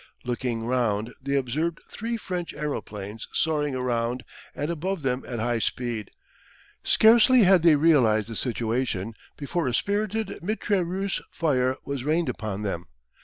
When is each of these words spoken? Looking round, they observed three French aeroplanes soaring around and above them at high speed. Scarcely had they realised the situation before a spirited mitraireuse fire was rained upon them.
Looking 0.23 0.65
round, 0.65 1.13
they 1.21 1.35
observed 1.35 1.79
three 1.87 2.17
French 2.17 2.55
aeroplanes 2.55 3.27
soaring 3.33 3.75
around 3.75 4.23
and 4.55 4.71
above 4.71 5.03
them 5.03 5.23
at 5.27 5.37
high 5.37 5.59
speed. 5.59 6.09
Scarcely 6.81 7.43
had 7.43 7.61
they 7.61 7.75
realised 7.75 8.27
the 8.27 8.35
situation 8.35 9.13
before 9.37 9.67
a 9.67 9.75
spirited 9.75 10.39
mitraireuse 10.41 11.21
fire 11.29 11.75
was 11.85 12.03
rained 12.03 12.29
upon 12.29 12.63
them. 12.63 12.85